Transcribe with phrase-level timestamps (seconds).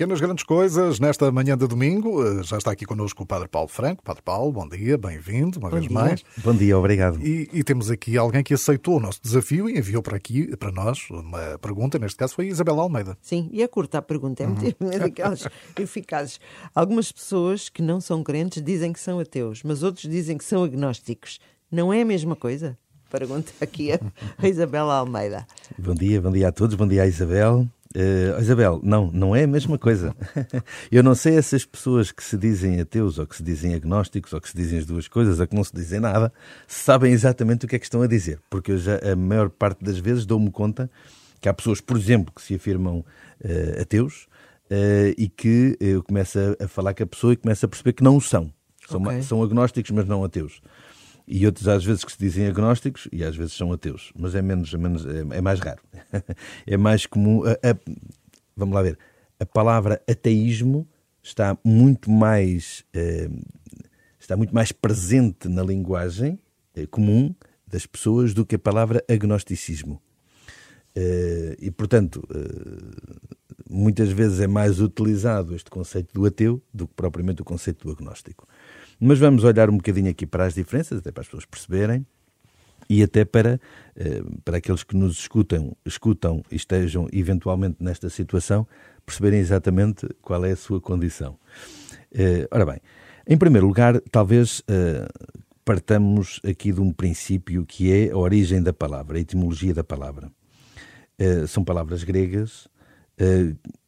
[0.00, 2.24] Pequenas grandes coisas nesta manhã de domingo.
[2.24, 4.02] Eh, já está aqui connosco o Padre Paulo Franco.
[4.02, 5.94] Padre Paulo, bom dia, bem-vindo uma bom vez dia.
[5.94, 6.24] mais.
[6.38, 7.20] Bom dia, obrigado.
[7.20, 10.72] E, e, temos aqui alguém que aceitou o nosso desafio e enviou para aqui, para
[10.72, 11.98] nós, uma pergunta.
[11.98, 13.14] Neste caso foi Isabela Almeida.
[13.20, 14.90] Sim, e é curta a pergunta, é, muito, uhum.
[14.90, 15.46] é daquelas
[15.78, 16.40] eficazes.
[16.74, 20.64] Algumas pessoas que não são crentes dizem que são ateus, mas outros dizem que são
[20.64, 21.38] agnósticos.
[21.70, 22.74] Não é a mesma coisa?
[23.10, 24.00] Pergunta aqui a,
[24.38, 25.46] a Isabela Almeida.
[25.78, 27.68] Bom dia, bom dia a todos, bom dia a Isabel.
[27.94, 30.14] Uh, Isabel, não, não é a mesma coisa.
[30.92, 34.40] Eu não sei essas pessoas que se dizem ateus, ou que se dizem agnósticos, ou
[34.40, 36.32] que se dizem as duas coisas, ou que não se dizem nada,
[36.68, 38.38] sabem exatamente o que é que estão a dizer.
[38.48, 40.88] Porque eu já, a maior parte das vezes, dou-me conta
[41.40, 44.28] que há pessoas, por exemplo, que se afirmam uh, ateus
[44.70, 47.94] uh, e que eu começo a, a, falar com a pessoa e começo a perceber
[47.94, 48.52] que não o são.
[48.88, 49.22] São, okay.
[49.22, 50.60] são agnósticos, mas não ateus
[51.30, 54.42] e outros às vezes que se dizem agnósticos e às vezes são ateus, mas é
[54.42, 55.80] menos, é, menos, é, é mais raro.
[56.66, 57.42] é mais comum.
[57.44, 57.76] A, a,
[58.56, 58.98] vamos lá ver.
[59.38, 60.86] A palavra ateísmo
[61.22, 63.28] está muito mais eh,
[64.18, 66.38] está muito mais presente na linguagem
[66.74, 67.34] eh, comum
[67.66, 70.00] das pessoas do que a palavra agnosticismo.
[70.94, 72.22] Eh, e portanto
[73.68, 77.92] muitas vezes é mais utilizado este conceito do ateu do que propriamente o conceito do
[77.92, 78.46] agnóstico.
[78.98, 82.04] Mas vamos olhar um bocadinho aqui para as diferenças, até para as pessoas perceberem
[82.90, 83.60] e até para,
[83.94, 88.66] eh, para aqueles que nos escutam, escutam e estejam eventualmente nesta situação,
[89.06, 91.38] perceberem exatamente qual é a sua condição.
[92.12, 92.80] Eh, ora bem,
[93.28, 95.08] em primeiro lugar, talvez eh,
[95.64, 100.30] partamos aqui de um princípio que é a origem da palavra, a etimologia da palavra.
[101.48, 102.66] São palavras gregas,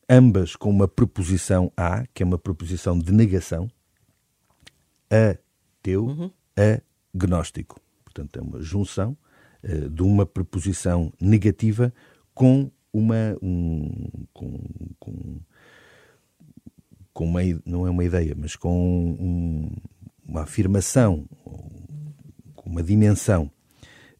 [0.07, 3.71] ambas com uma preposição a, que é uma preposição de negação,
[5.09, 6.31] ateu, uhum.
[7.15, 7.81] agnóstico.
[8.13, 9.17] Portanto, é uma junção
[9.65, 11.93] uh, de uma preposição negativa
[12.35, 13.37] com uma.
[13.43, 14.61] Um, com,
[14.99, 15.41] com,
[17.13, 17.41] com uma.
[17.65, 19.71] Não é uma ideia, mas com um,
[20.27, 21.27] uma afirmação,
[22.55, 23.51] com uma dimensão.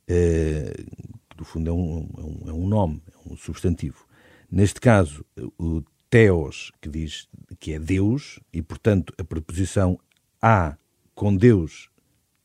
[0.05, 2.09] Uh, que no fundo é um,
[2.47, 4.07] é é um nome, é um substantivo.
[4.51, 5.25] Neste caso,
[5.59, 9.99] o Theos, que diz que é Deus, e portanto a preposição
[10.41, 10.77] a
[11.15, 11.89] com Deus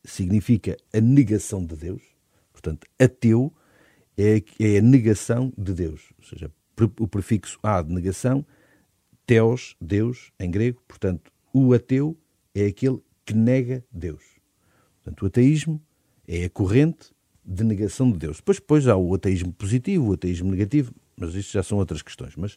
[0.09, 2.01] significa a negação de Deus.
[2.51, 3.53] Portanto, ateu
[4.17, 6.01] é, é a negação de Deus.
[6.17, 6.51] Ou seja,
[6.99, 8.45] o prefixo a de negação,
[9.25, 10.81] teos, Deus, em grego.
[10.87, 12.17] Portanto, o ateu
[12.53, 14.23] é aquele que nega Deus.
[15.03, 15.81] Portanto, o ateísmo
[16.27, 17.11] é a corrente
[17.45, 18.37] de negação de Deus.
[18.37, 22.35] Depois, depois há o ateísmo positivo, o ateísmo negativo, mas isto já são outras questões.
[22.35, 22.53] Mas,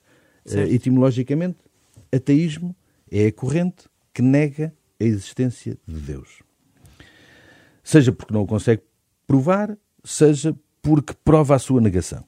[0.46, 1.58] uh, etimologicamente,
[2.12, 2.74] ateísmo
[3.10, 6.42] é a corrente que nega a existência de Deus.
[7.82, 8.82] Seja porque não o consegue
[9.26, 12.24] provar, seja porque prova a sua negação.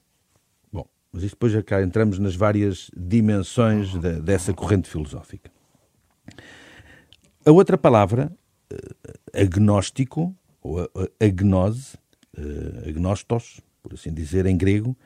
[0.71, 5.51] Bom, mas isto depois já cá entramos nas várias dimensões de, dessa corrente filosófica.
[7.45, 8.31] A outra palavra,
[8.71, 11.97] eh, agnóstico, ou agnose,
[12.37, 14.97] eh, agnostos, por assim dizer, em grego,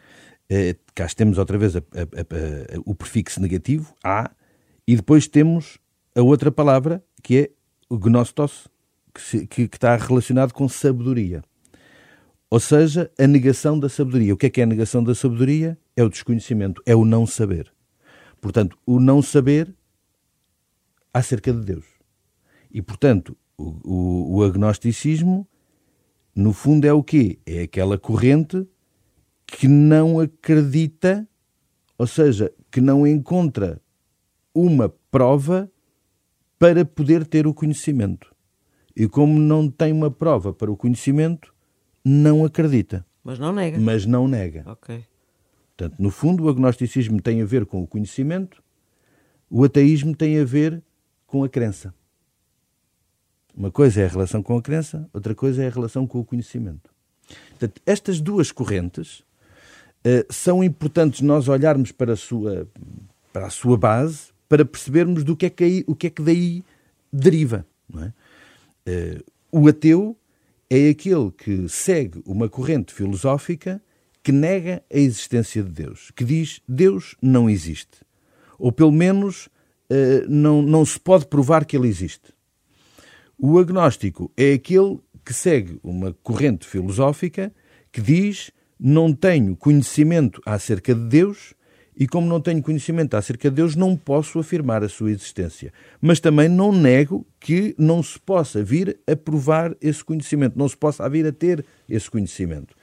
[0.49, 4.31] eh, cá temos outra vez a, a, a, o prefixo negativo, a,
[4.87, 5.79] e depois temos
[6.15, 7.49] a outra palavra, que é
[7.89, 8.67] gnostos,
[9.49, 11.41] que, está relacionado com sabedoria.
[12.49, 14.33] Ou seja, a negação da sabedoria.
[14.33, 15.77] O que é que é a negação da sabedoria?
[15.95, 17.71] É o desconhecimento, é o não saber.
[18.39, 19.73] Portanto, o não saber
[21.13, 21.85] acerca de Deus.
[22.71, 25.47] E, portanto, o, o, o agnosticismo,
[26.35, 27.39] no fundo, é o quê?
[27.45, 28.65] É aquela corrente
[29.45, 31.27] que não acredita,
[31.97, 33.81] ou seja, que não encontra
[34.53, 35.71] uma prova
[36.59, 38.35] para poder ter o conhecimento.
[38.99, 41.53] E como não tem uma prova para o conhecimento,
[42.03, 43.05] não acredita.
[43.23, 43.77] Mas não nega.
[43.79, 44.63] Mas não nega.
[44.65, 45.05] Ok.
[45.75, 48.63] Portanto, no fundo, o agnosticismo tem a ver com o conhecimento,
[49.51, 50.81] o ateísmo tem a ver
[51.27, 51.93] com a crença.
[53.55, 56.25] Uma coisa é a relação com a crença, outra coisa é a relação com o
[56.25, 56.89] conhecimento.
[57.49, 62.67] Portanto, estas duas correntes uh, são importantes nós olharmos para a sua,
[63.31, 66.23] para a sua base, para percebermos do que é que, aí, o que, é que
[66.23, 66.63] daí
[67.13, 67.63] deriva.
[67.95, 68.11] É?
[68.87, 70.17] Uh, o ateu
[70.69, 73.81] é aquele que segue uma corrente filosófica
[74.23, 77.99] que nega a existência de Deus, que diz Deus não existe.
[78.57, 79.47] Ou pelo menos
[79.89, 82.33] uh, não, não se pode provar que ele existe.
[83.37, 87.53] O agnóstico é aquele que segue uma corrente filosófica
[87.91, 91.53] que diz não tenho conhecimento acerca de Deus
[91.97, 95.73] e como não tenho conhecimento acerca de Deus, não posso afirmar a sua existência.
[95.99, 100.77] Mas também não nego que não se possa vir a provar esse conhecimento, não se
[100.77, 102.75] possa vir a ter esse conhecimento.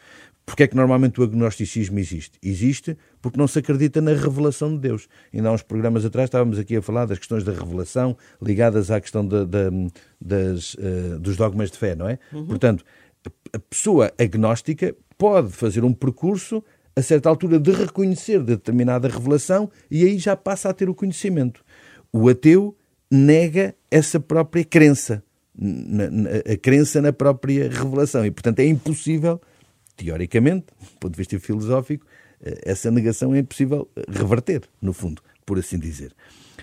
[0.46, 2.38] Porquê é que normalmente o agnosticismo existe?
[2.42, 5.08] Existe porque não se acredita na revelação de Deus.
[5.32, 9.00] Ainda há uns programas atrás estávamos aqui a falar das questões da revelação ligadas à
[9.00, 9.90] questão de, de,
[10.20, 12.18] das, uh, dos dogmas de fé, não é?
[12.30, 12.46] Uhum.
[12.46, 12.84] Portanto,
[13.54, 16.62] a pessoa agnóstica pode fazer um percurso
[16.96, 21.64] a certa altura de reconhecer determinada revelação e aí já passa a ter o conhecimento.
[22.12, 22.76] O ateu
[23.10, 25.22] nega essa própria crença,
[26.50, 29.40] a crença na própria revelação e, portanto, é impossível
[29.96, 32.06] teoricamente, do ponto de vista filosófico,
[32.42, 36.12] eh, essa negação é impossível eh, reverter, no fundo, por assim dizer.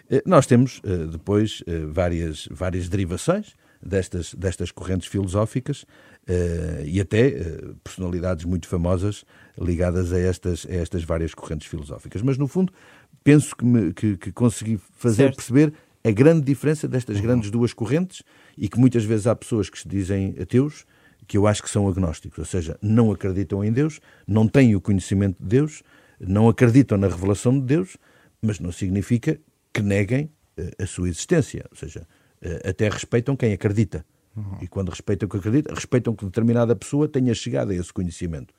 [0.10, 0.82] Eh, nós temos
[1.12, 5.86] depois várias, várias derivações destas, destas correntes filosóficas
[6.86, 7.34] e até
[7.84, 9.26] personalidades muito famosas
[9.58, 12.22] ligadas a estas, a estas várias correntes filosóficas.
[12.22, 12.72] Mas, no fundo,
[13.24, 15.36] penso que, me, que, que consegui fazer certo.
[15.38, 15.74] perceber
[16.04, 18.24] a grande diferença destas grandes duas correntes
[18.58, 20.86] e que muitas vezes há pessoas que se dizem ateus
[21.28, 24.82] que eu acho que são agnósticos, ou seja, não acreditam em Deus, não têm o
[24.82, 25.84] conhecimento de Deus,
[26.20, 27.96] não acreditam na revelação de Deus,
[28.42, 29.40] mas não significa
[29.74, 32.21] que neguem uh, a sua existência, ou seja, uh,
[32.64, 34.06] até respeitam quem acredita.
[34.36, 34.58] Uhum.
[34.62, 38.54] E quando respeitam quem acredita, respeitam que determinada pessoa tenha chegado a esse conhecimento.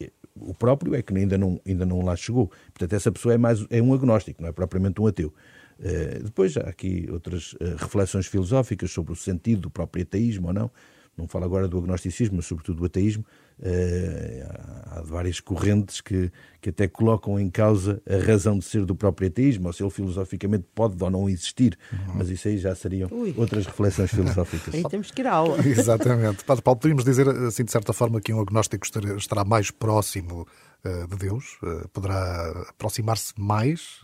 [0.00, 2.50] Eh, o próprio é que ainda não, ainda não lá chegou.
[2.72, 5.34] Portanto, essa pessoa é, mais, é um agnóstico, não é propriamente um ateu.
[5.78, 10.70] Uh, depois há aqui outras reflexões filosóficas sobre o sentido do próprio ateísmo ou não
[11.18, 13.24] não falo agora do agnosticismo, mas sobretudo do ateísmo,
[13.58, 13.64] uh,
[14.86, 16.30] há várias correntes que,
[16.60, 19.90] que até colocam em causa a razão de ser do próprio ateísmo, ou se ele
[19.90, 22.14] filosoficamente pode ou não existir, uhum.
[22.14, 23.34] mas isso aí já seriam Ui.
[23.36, 24.74] outras reflexões filosóficas.
[24.74, 25.58] aí temos que ir à aula.
[25.66, 26.44] Exatamente.
[26.44, 28.86] Padre Paulo, podemos dizer, assim, de certa forma, que um agnóstico
[29.16, 30.46] estará mais próximo
[30.84, 31.58] uh, de Deus?
[31.62, 34.00] Uh, poderá aproximar-se mais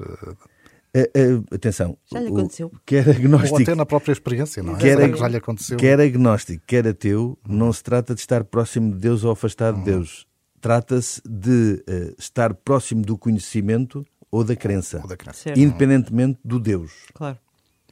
[0.94, 1.98] Uh, uh, atenção.
[2.12, 2.68] Já lhe aconteceu.
[2.68, 3.56] O, quer agnóstico.
[3.56, 4.78] Ou até na própria experiência, não é?
[4.78, 5.18] Quer, ag...
[5.18, 5.76] já lhe aconteceu.
[5.76, 9.84] quer agnóstico, quer ateu, não se trata de estar próximo de Deus ou afastado de
[9.84, 10.26] Deus.
[10.60, 15.00] Trata-se de uh, estar próximo do conhecimento ou da crença.
[15.02, 15.50] Ou da crença.
[15.58, 16.92] Independentemente do Deus.
[17.12, 17.38] Claro.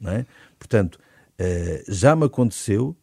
[0.01, 0.25] Não é?
[0.57, 0.97] Portanto,
[1.87, 2.95] já me aconteceu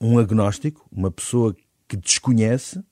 [0.00, 1.54] um agnóstico, uma pessoa
[1.88, 2.82] que desconhece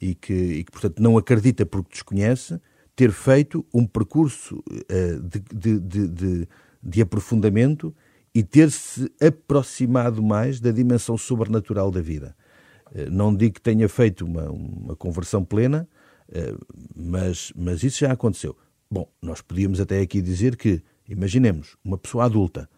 [0.00, 2.60] e que, e que, portanto, não acredita porque desconhece,
[3.00, 5.40] ter feito um percurso uh, de,
[5.80, 6.48] de, de,
[6.82, 7.96] de, aprofundamento
[8.34, 12.36] e ter-se aproximado mais da dimensão sobrenatural da vida.
[12.92, 15.88] Uh, não digo que tenha feito uma, uma conversão plena,
[16.28, 16.60] uh,
[16.94, 18.54] mas, mas isso já aconteceu.
[18.90, 22.68] Bom, nós podíamos até aqui dizer que, imaginemos, uma pessoa adulta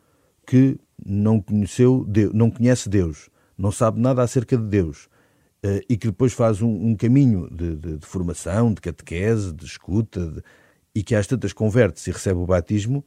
[0.46, 3.28] que não, conheceu não conhece Deus,
[3.58, 5.08] não sabe nada acerca de Deus,
[5.88, 10.26] e que depois faz um, um caminho de, de, de, formação, de catequese, de escuta,
[10.26, 10.42] de,
[10.94, 13.04] e que às tantas converte-se e recebe o batismo,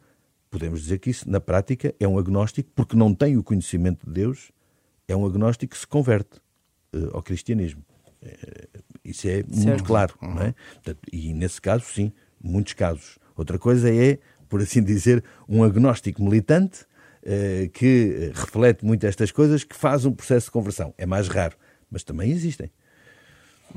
[0.49, 4.13] podemos dizer que isso, na prática, é um agnóstico, porque não tem o conhecimento de
[4.13, 4.51] Deus,
[5.07, 6.39] é um agnóstico que se converte
[6.93, 7.83] uh, ao cristianismo.
[8.23, 9.55] Uh, isso é certo.
[9.55, 10.33] muito claro, uhum.
[10.33, 10.55] não é?
[10.75, 12.11] Portanto, e nesse caso, sim,
[12.41, 13.19] muitos casos.
[13.35, 14.17] Outra coisa é,
[14.47, 16.85] por assim dizer, um agnóstico militante
[17.73, 20.93] que reflete muito estas coisas, que faz um processo de conversão.
[20.95, 21.57] É mais raro
[21.95, 22.69] mas também existem.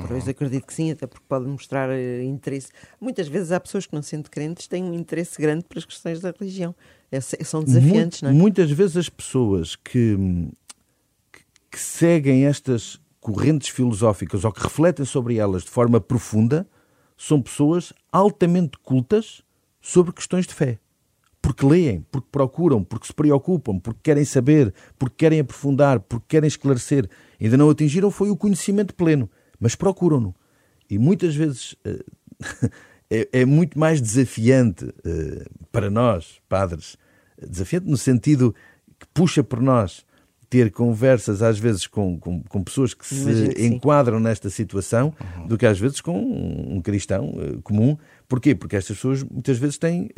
[0.09, 2.69] Pois acredito que sim, até porque pode mostrar uh, interesse.
[3.01, 6.21] Muitas vezes há pessoas que não sendo crentes têm um interesse grande para as questões
[6.21, 6.75] da religião.
[7.13, 8.33] É, são desafiantes, Muito, não é?
[8.33, 10.17] Muitas vezes as pessoas que,
[11.33, 16.67] que, que seguem estas correntes filosóficas ou que refletem sobre elas de forma profunda
[17.17, 19.43] são pessoas altamente cultas
[19.81, 20.81] sobre questões de fé.
[21.41, 26.49] Porque leem, porque procuram, porque se preocupam, porque querem saber, porque querem aprofundar, porque querem
[26.49, 27.09] esclarecer.
[27.41, 29.31] Ainda não atingiram foi o conhecimento pleno,
[29.61, 30.35] mas procuram-no.
[30.91, 32.05] E muitas vezes uh,
[33.11, 36.97] é, é, muito mais desafiante uh, para nós, padres,
[37.41, 38.55] desafiante no sentido
[38.99, 40.05] que puxa por nós
[40.51, 45.47] ter conversas às vezes com, com, com pessoas que se enquadram nesta situação uhum.
[45.47, 47.99] do que às vezes com um, cristão uh, comum.
[48.27, 48.55] Porquê?
[48.55, 50.09] Porque estas pessoas muitas vezes têm,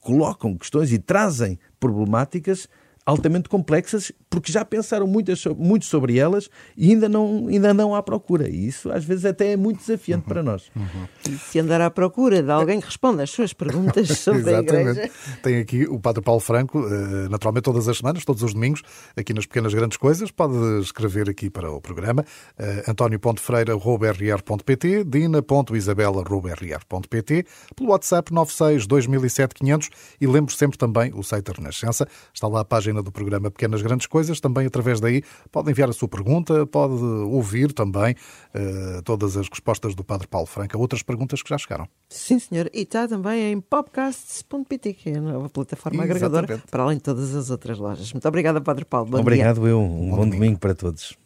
[0.00, 2.68] colocam questões e trazem problemáticas
[3.04, 8.02] altamente complexas, porque já pensaram muitas, muito sobre elas e ainda não, ainda não há
[8.02, 8.48] procura.
[8.48, 10.28] E isso às vezes até é muito desafiante uhum.
[10.28, 10.70] para nós.
[10.74, 11.06] Uhum.
[11.38, 15.10] Se andar à procura de alguém que responda às suas perguntas sobre a Igreja.
[15.42, 18.82] Tem aqui o Padre Paulo Franco, eh, naturalmente todas as semanas, todos os domingos,
[19.16, 20.30] aqui nas Pequenas Grandes Coisas.
[20.30, 22.24] Pode escrever aqui para o programa
[22.58, 31.52] eh, antonio.freira.rr.pt, dina.isabela.rr.pt, pelo WhatsApp 96 2007 500 e lembro sempre também o site da
[31.52, 32.06] Renascença.
[32.32, 34.38] Está lá a página página do programa Pequenas Grandes Coisas.
[34.38, 38.14] Também através daí pode enviar a sua pergunta, pode ouvir também
[38.54, 41.88] uh, todas as respostas do Padre Paulo Franca, outras perguntas que já chegaram.
[42.08, 42.68] Sim, senhor.
[42.74, 46.26] E está também em podcasts.pt, que é a nova plataforma Exatamente.
[46.26, 48.12] agregadora, para além de todas as outras lojas.
[48.12, 49.08] Muito obrigada, Padre Paulo.
[49.10, 49.70] Bom Obrigado, dia.
[49.70, 49.80] eu.
[49.80, 50.36] Um bom, bom domingo.
[50.36, 51.16] domingo para todos.